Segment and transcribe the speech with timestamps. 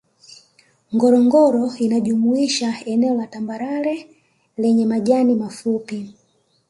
[0.93, 4.07] Ngorongoro inajumuisha eneo la tambarare
[4.57, 6.13] lenye majani mafupi